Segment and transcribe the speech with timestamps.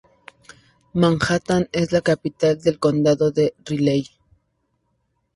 [0.95, 4.07] Manhattan es la capital de condado de Riley.